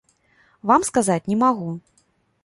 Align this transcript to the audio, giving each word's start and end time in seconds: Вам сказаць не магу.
Вам 0.69 0.85
сказаць 0.89 1.25
не 1.33 1.37
магу. 1.43 1.67